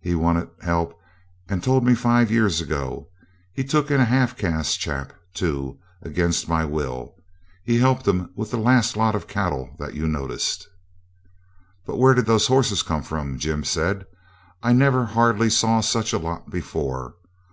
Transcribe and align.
He 0.00 0.14
wanted 0.14 0.48
help, 0.62 0.96
and 1.48 1.60
told 1.60 1.84
me 1.84 1.96
five 1.96 2.30
years 2.30 2.60
ago. 2.60 3.08
He 3.52 3.64
took 3.64 3.90
in 3.90 3.98
a 4.00 4.04
half 4.04 4.36
caste 4.36 4.78
chap, 4.78 5.12
too, 5.34 5.80
against 6.02 6.48
my 6.48 6.64
will. 6.64 7.16
He 7.64 7.78
helped 7.80 8.06
him 8.06 8.30
with 8.36 8.52
that 8.52 8.58
last 8.58 8.96
lot 8.96 9.16
of 9.16 9.26
cattle 9.26 9.74
that 9.80 9.94
you 9.94 10.06
noticed.' 10.06 10.68
'But 11.84 11.96
where 11.96 12.14
did 12.14 12.26
those 12.26 12.46
horses 12.46 12.84
come 12.84 13.02
from?' 13.02 13.38
Jim 13.40 13.64
said. 13.64 14.06
'I 14.62 14.74
never 14.74 15.04
hardly 15.06 15.50
saw 15.50 15.80
such 15.80 16.12
a 16.12 16.18
lot 16.20 16.48
before. 16.50 17.16